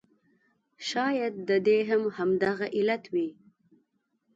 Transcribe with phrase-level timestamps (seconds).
[0.87, 3.29] شاید د دې هم همغه علت وي.